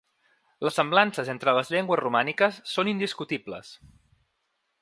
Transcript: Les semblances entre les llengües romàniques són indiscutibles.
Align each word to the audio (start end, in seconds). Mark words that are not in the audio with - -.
Les 0.67 0.79
semblances 0.79 1.29
entre 1.33 1.53
les 1.59 1.69
llengües 1.75 2.01
romàniques 2.05 2.57
són 2.73 2.93
indiscutibles. 2.97 3.75